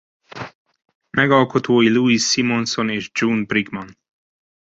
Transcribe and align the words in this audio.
Megalkotói 1.19 1.89
Louise 1.91 2.25
Simonson 2.27 2.89
és 2.89 3.09
June 3.13 3.43
Brigman. 3.45 3.89